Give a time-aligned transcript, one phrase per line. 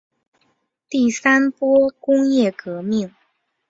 [0.89, 3.13] 第三波工业革命